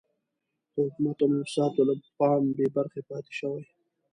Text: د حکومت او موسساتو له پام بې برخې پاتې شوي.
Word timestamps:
د 0.73 0.75
حکومت 0.85 1.17
او 1.21 1.27
موسساتو 1.35 1.81
له 1.89 1.95
پام 2.19 2.43
بې 2.57 2.67
برخې 2.77 3.01
پاتې 3.09 3.33
شوي. 3.39 3.63